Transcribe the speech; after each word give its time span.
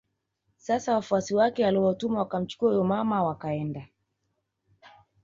Sasa 0.57 0.93
wafuasi 0.93 1.35
wake 1.35 1.65
aliowatuma 1.65 2.19
wakamchukue 2.19 2.69
huyo 2.69 2.83
mama 2.83 3.23
wakaenda 3.23 3.87